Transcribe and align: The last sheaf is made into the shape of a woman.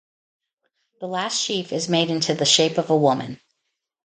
The 0.99 1.05
last 1.05 1.39
sheaf 1.39 1.71
is 1.71 1.87
made 1.87 2.09
into 2.09 2.33
the 2.33 2.43
shape 2.43 2.79
of 2.79 2.89
a 2.89 2.97
woman. 2.97 3.39